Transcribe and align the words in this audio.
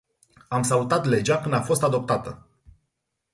Am 0.47 0.61
salutat 0.63 1.05
legea 1.05 1.37
când 1.41 1.53
a 1.53 1.61
fost 1.61 1.83
adoptată. 1.83 2.47